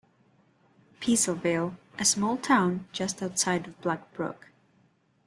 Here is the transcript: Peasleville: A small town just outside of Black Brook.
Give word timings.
Peasleville: 0.99 1.75
A 1.99 2.05
small 2.05 2.35
town 2.37 2.87
just 2.91 3.21
outside 3.21 3.67
of 3.67 3.79
Black 3.81 4.11
Brook. 4.15 4.47